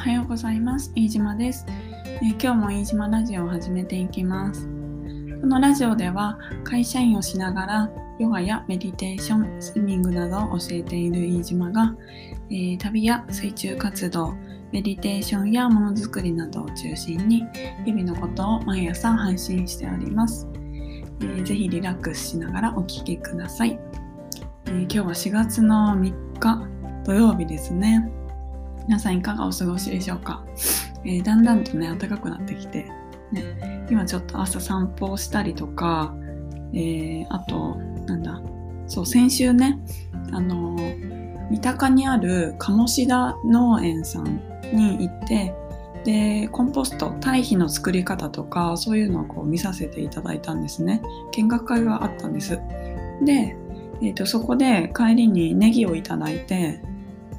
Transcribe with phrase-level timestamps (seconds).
[0.00, 0.90] はようございます。
[0.94, 4.66] 飯島です、えー、今日も飯島ラジオを始めていきます。
[5.42, 11.94] このラジオでは会社員をしながらヨガやメディテーション、スイミングなどを教えている飯島が、
[12.48, 14.32] えー、旅や水中活動、
[14.72, 17.44] メディテーションやものづくりなどを中心に
[17.84, 20.48] 日々のことを毎朝配信しております。
[21.20, 23.78] えー、ぜひリラックスしながらお聴きください、
[24.64, 26.66] えー、今日は4月の3日
[27.04, 28.10] 土曜日ですね。
[28.90, 30.44] 皆さんいかがお過ごしでしょうか、
[31.04, 32.90] えー、だんだんとね暖かくなってきて、
[33.30, 36.12] ね、今ちょっと朝散歩をしたりとか、
[36.72, 37.76] えー、あと
[38.08, 38.42] なんだ？
[38.88, 39.78] そう先週ね
[40.32, 40.76] あの
[41.52, 45.54] 三鷹にある鴨志田農園さんに行って
[46.02, 51.00] でコンポスト堆肥の作り方とかそういうのをこう見させていただいたんですね。
[51.30, 52.58] 見学会があったんです。
[53.22, 53.56] で、
[54.02, 56.82] えー、とそこで帰りにネギをいただいて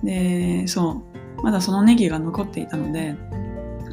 [0.02, 1.11] でそう
[1.44, 3.16] まだそのネギが残っていたので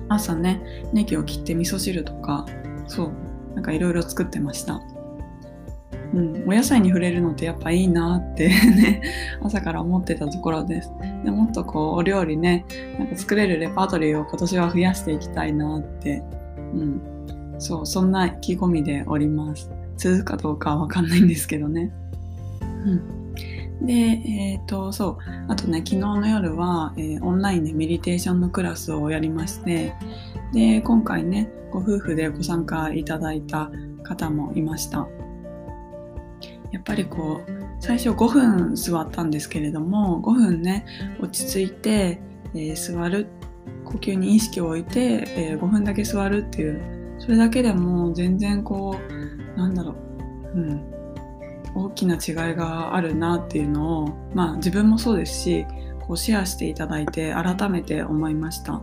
[0.08, 2.46] 朝ねネギを切って味噌汁とか
[2.86, 4.80] そうなんかいろいろ作ってました。
[6.14, 9.02] うん、お野菜に触れるのってやっぱいいなって ね
[9.42, 10.90] 朝から思ってたところです。
[11.24, 12.64] でもっとこうお料理ね
[12.98, 16.22] なんか作れるレパートリーを今年は増やしていきたいなって、
[16.72, 17.00] うん、
[17.58, 19.70] そうそんな意気込みでおります。
[19.96, 21.92] 続くかどうかはわかんないんですけどね。
[22.86, 23.17] うん。
[23.80, 25.16] で、えっ、ー、と、そう。
[25.48, 29.94] あとね、昨日の夜は、えー、オンラインでメディテーションのクラスをやりまして、
[30.52, 33.70] で、今回ね、ご夫婦でご参加いただいた
[34.02, 35.08] 方もいました。
[36.72, 40.84] やっぱりこう、最初5分座ったんですけれども、5分ね、
[41.20, 42.20] 落ち着いて、
[42.54, 43.28] えー、座る、
[43.84, 49.94] 呼吸に意識を置いて、え5分だけ座るっていう、それだけでも全然こう、なんだろ
[50.54, 50.97] う、うん、
[51.74, 55.66] 大きな違いがあるなっていうのを、まあ、自分もそうですし
[56.06, 58.82] こうシェアしていただいて改めて思いました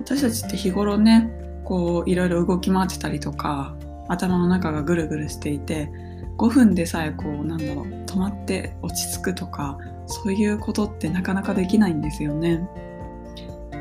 [0.00, 1.30] 私たちって日頃ね
[1.64, 3.76] こういろいろ動き回ってたりとか
[4.08, 5.90] 頭の中がぐるぐるしていて
[6.38, 12.66] 5分でさえこうなんだろう止まって落ち着くとかそういうことってなかなかできないんですよね。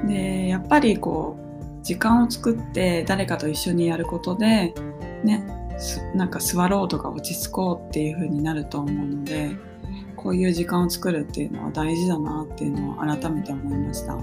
[0.06, 4.74] でやっぱりこう時間を作って誰かと一緒にやることで
[5.24, 5.46] ね
[6.16, 9.56] なんか座ろうとか落ち着こうっていう風になると思うので
[10.16, 14.18] こういう時間を作るっていうのは大事だなっていうのを改めて思いました。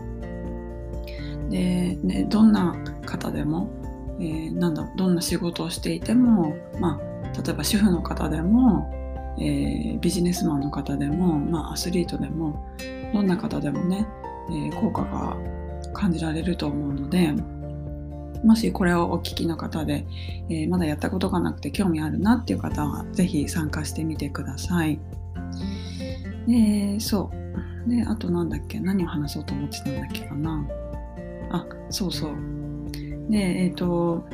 [1.51, 2.75] で、ね、どんな
[3.07, 3.71] 方でも、
[4.19, 8.91] えー、なんだどんな仕事をしていても、まあ、例えば主婦の方でも、
[9.39, 12.67] えー、ビジネスマンの方でも、まあ、アスリートでも
[13.13, 14.07] どんな方でもね、
[14.51, 15.37] えー、効果が
[15.93, 17.33] 感じられると思うので
[18.45, 20.07] もしこれをお聞きの方で、
[20.51, 25.01] えー、まだやったことがなくて興味あるなっていう方は是非参加してみてください。
[26.47, 27.31] で、そ
[27.87, 27.91] う。
[27.91, 28.81] で、あとなんだっけ？
[28.81, 30.67] 何を話そうと思ってたんだっけかな？
[31.51, 32.33] あ、そうそう。
[33.31, 34.27] で、えっ、ー、と、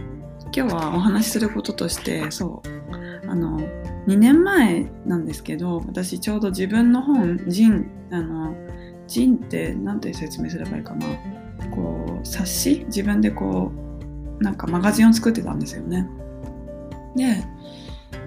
[0.55, 3.31] 今日はお話しすることとして、そう。
[3.31, 3.61] あの、
[4.09, 8.55] 2年前なんですけど、私ちょうど自分の本、ジン、あの、
[9.07, 11.07] ジンって何て説明すればいいかな？
[11.71, 12.85] こう、冊子？
[12.87, 13.90] 自分でこう、
[14.41, 16.09] なんかマガジンを作ってたんですよね。
[17.15, 17.45] で、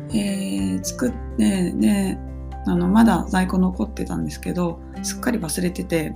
[0.10, 2.18] えー、作ってで
[2.66, 6.16] あのまだ在庫残ってたんですけどすっかり忘れてて。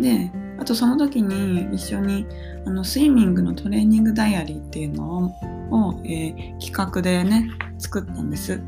[0.00, 2.26] であとその時に一緒に
[2.66, 5.34] あのスイミングのトレーニングダイアリーっていうの
[5.70, 7.48] を、えー、企画でね
[7.78, 8.60] 作ったんです。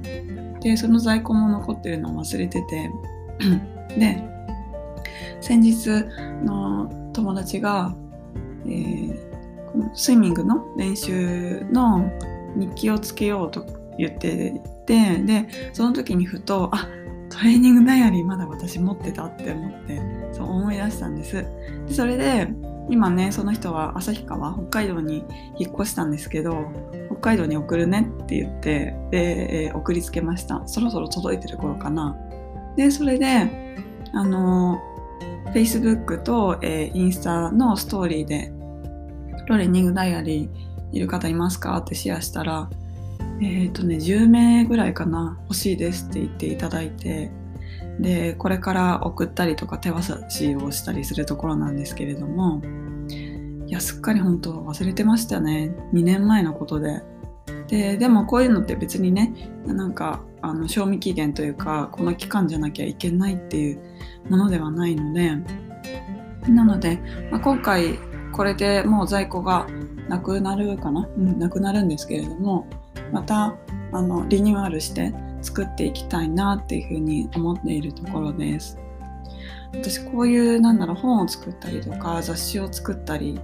[0.60, 2.91] でその在庫も残ってるのを忘れてて。
[3.98, 4.22] で
[5.41, 6.04] 先日
[6.44, 7.94] の友達が、
[8.66, 9.29] えー
[9.94, 12.10] スイミングの練習の
[12.56, 13.64] 日記をつけようと
[13.98, 16.88] 言っててでその時にふとあ
[17.31, 20.00] トレーニングダイアリーまだ私持ってたって思って
[20.32, 21.47] そう思い出したんです。
[21.86, 22.48] でそれで
[22.88, 25.25] 今ねその人は旭川北海道に
[25.59, 26.72] 引っ越したんですけど
[27.06, 30.62] 北海道に送るねって言ってで、送りつけました。
[30.66, 32.16] そろそろ届いてる頃かな。
[32.77, 33.77] でそれで
[34.12, 34.80] あの
[35.54, 38.53] Facebook と、えー、インスタのストーリーで
[39.50, 40.48] トレーニングダイアリー
[40.92, 41.76] いる方いますか？
[41.78, 42.70] ってシェアしたら、
[43.42, 47.32] えっ、ー、とね、10名ぐらいかな、欲しいですって言っていただいて、
[47.98, 52.62] で、これから送ったりとか手渡しをしたりするところなんですけれども、
[53.66, 55.74] いや、すっかり本当忘れてましたね。
[55.94, 57.02] 2年前のことで。
[57.66, 59.34] で、でもこういうのって別にね、
[59.66, 63.80] なんか、あの、賞味期限というか、この期間じゃなきゃいけないっていう
[64.28, 65.32] ものではないので、
[66.48, 67.00] なので、
[67.32, 67.98] まあ、今回
[68.41, 69.66] これでもう在庫が
[70.09, 72.66] なくなるかな、うん、なくなるんですけれども
[73.13, 73.54] また
[73.92, 78.78] あのリニューアルして作っていきたいなっていうふうに思っているところです。
[79.75, 83.39] 私こういうなんだろう本を作ったりとか雑誌を作ったり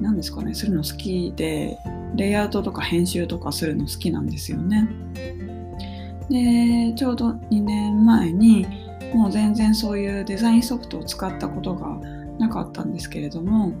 [0.00, 1.76] なんですかねするの好きで
[2.14, 4.88] レイアウトとか編集とかするの好きなんですよね。
[6.30, 8.66] でちょうど2年前に
[9.12, 12.00] もう全然そういうデザインソフトを使ったことが
[12.38, 13.74] なかったんですけれども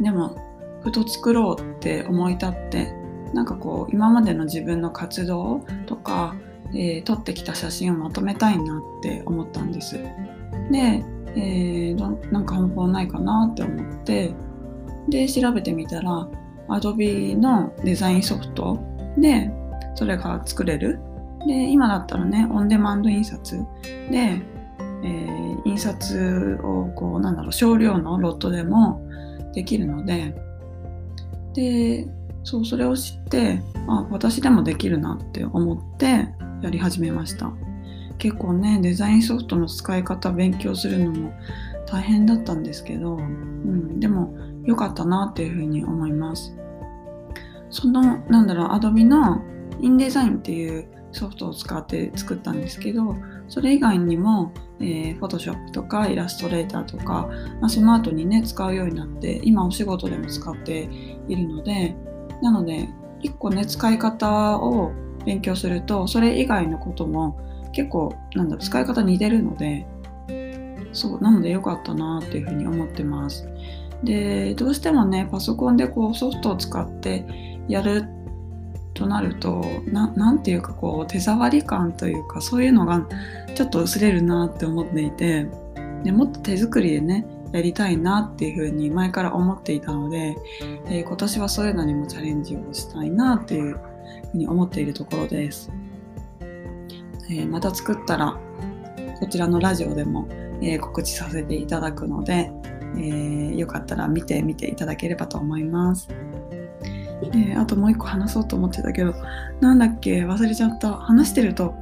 [0.00, 0.36] でも
[0.82, 2.92] ふと作ろうって思い立って
[3.32, 6.34] なんかこう今までの自分の活動とか、
[6.74, 9.98] えー、撮ってきた写真をまとめたいなって思ったんです。
[10.70, 11.04] で、
[11.34, 14.34] えー、なんか方法ないかなって思って
[15.08, 16.28] で調べてみたら
[16.68, 18.78] Adobe のデザインソフト
[19.18, 19.50] で
[19.94, 21.00] それが作れる
[21.46, 23.58] で今だったらねオンデマンド印刷
[24.10, 29.02] で、えー、印刷をこうなんだろう少量のロットでも
[29.54, 30.34] できるので。
[31.54, 32.08] で
[32.44, 36.28] そうそれを知ってあ私でもできるなって思って
[36.62, 37.52] やり始めました。
[38.18, 41.32] 結構ねデザインソフトの使い方勉強するのも
[41.86, 44.34] 大変だったんですけど、うん、でも
[44.64, 46.56] 良かったなっていうふうに思います。
[47.70, 49.42] そのなんだろう Adobe の
[49.80, 53.16] インデザインっていうソフトを使って作ったんですけど
[53.52, 54.50] それ以外にも、
[54.80, 57.28] えー、Photoshop とかイラストレーターとか、
[57.60, 60.88] まあ、その後にね使うようになって今お仕事でも使って
[61.28, 61.94] いるので
[62.40, 62.88] なので
[63.22, 64.92] 1個ね使い方を
[65.26, 67.38] 勉強するとそれ以外のことも
[67.74, 69.86] 結構なんだろ使い方似てるので
[70.94, 73.46] そうなので良かったなっていうふうに思ってます。
[74.02, 77.26] でどうしてもねパソコンでこうソフトを使って
[77.68, 78.06] やる
[78.94, 83.06] となると何ていうかこう手触り感というかそういうのが
[83.54, 85.46] ちょっと薄れるなって思っていて
[86.04, 90.36] でもっと手作りでねやりたいなっていうふうに前から思っていたので、
[90.86, 93.78] えー、今年はそういうのにもチャレンジをしたいなっていう
[94.30, 95.70] ふうに思っているところです、
[97.30, 98.38] えー、また作ったら
[99.20, 100.26] こちらのラジオでも、
[100.62, 102.50] えー、告知させていただくので、
[102.98, 106.08] えよかったら見てみていただければと思います。
[107.32, 109.14] えー、あともう一個話そうと思ってたけど
[109.60, 110.92] なんだっけ忘れちゃった。
[110.94, 111.74] 話してると、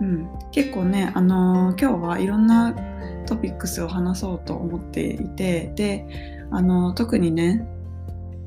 [0.00, 2.74] うん、結構ね、あのー、今日はいろんな
[3.26, 7.66] トピックスを話そうと思っていてで、あのー、特にね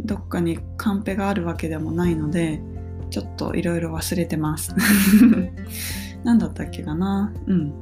[0.01, 2.61] どっかにカンペがあるわけでもないので
[3.09, 4.75] ちょっといろいろ忘れてます。
[6.23, 7.31] 何だったっけかな。
[7.45, 7.73] うん。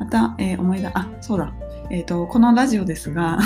[0.00, 1.52] また、え、思い出あそうだ。
[1.90, 3.38] えーと、このラジオですが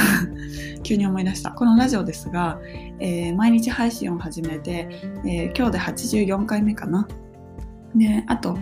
[0.83, 1.51] 急に思い出した。
[1.51, 2.59] このラジオですが、
[2.99, 4.89] えー、毎日配信を始めて、
[5.27, 7.07] えー、今日で84回目かな。
[7.95, 8.53] であと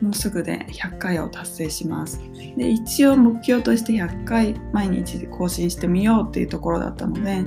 [0.00, 2.20] もうすぐで100回を達成します。
[2.56, 7.42] で一応目標として100回毎日更新してみようっていうところだったので、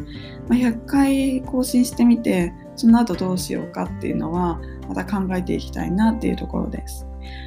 [0.47, 7.05] まあ、100回更新してみてその後どうしようかっていうのはまた考えていきたいなっていうところです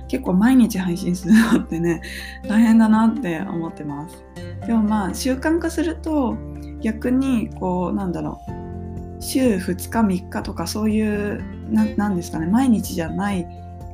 [0.09, 2.03] 結構毎日配信するのってね
[2.49, 4.25] 大変だなって思ってます。
[4.67, 6.37] でもまあ習慣化すると
[6.81, 13.47] 逆にこうなんだろう週2日3日とかそういうなんですかね毎日じゃない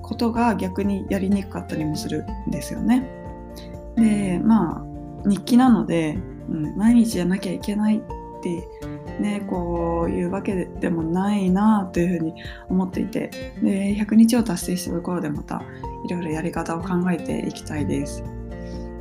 [0.02, 3.08] ことが逆にやりにくかったりもするんですよね。
[3.96, 6.18] でまあ日記なので、
[6.48, 8.00] うん、毎日じゃなきゃいけないっ
[8.42, 8.66] て
[9.20, 12.34] ね、こういうわけでもないなというふうに
[12.68, 13.28] 思っていて
[13.62, 15.62] で100日を達成したところでまた
[16.06, 18.24] いろいろやり方を考えていきたいです。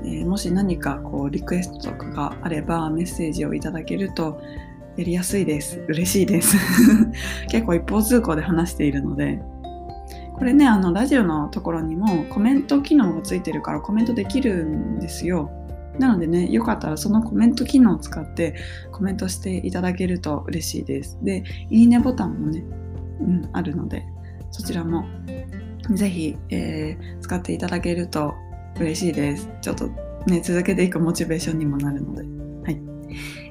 [0.05, 4.41] え、もし何かこうリクエストとかがあればメッセージをいただけると
[4.97, 5.79] やりやすいです。
[5.87, 6.57] 嬉しいです。
[7.49, 9.41] 結構一方通行で話しているので。
[10.33, 15.51] これね、あの、ラジオのところにもコメント機能がついてるからコメントできるんですよ。
[15.99, 18.55] なのでね、よかったらそのコメント機能を使って
[18.91, 21.19] コメントしていただけると嬉しいです。
[21.21, 22.63] で、いいねボタンもね、
[23.19, 24.05] うん、あるので、
[24.51, 25.05] そちらも
[25.91, 28.33] ぜひ、えー、使っていただけると
[28.79, 29.49] 嬉しいです。
[29.61, 29.89] ちょっと
[30.27, 32.23] ね、続けていくモチベーションにもなるので。
[32.63, 32.81] はい。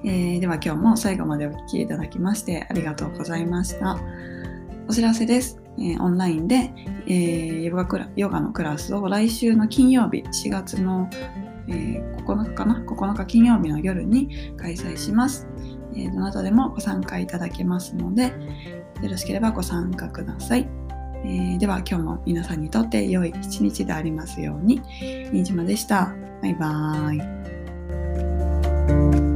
[0.04, 3.98] えー、では今日も最後までお聴きいただきましてありがとうございました。
[4.88, 5.60] お知らせです。
[5.78, 6.72] えー、オンラインで、
[7.06, 11.08] えー、ヨガクラヨガのクラスを来週の金曜日、4月の
[11.68, 15.46] えー、9日かな？9日金曜日の夜に開催します、
[15.94, 18.34] えー、どなたでもご参加いただけますので
[19.02, 20.68] よろしければご参加ください、
[21.24, 24.80] えー、では今日も皆さんにとって良い一日でありますように。
[25.32, 26.14] 新島でした。
[26.42, 29.27] バイバーイ。